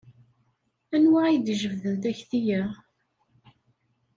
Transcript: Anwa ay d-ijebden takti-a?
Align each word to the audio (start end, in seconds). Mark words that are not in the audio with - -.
Anwa 0.95 1.19
ay 1.25 1.37
d-ijebden 1.37 1.95
takti-a? 2.03 2.61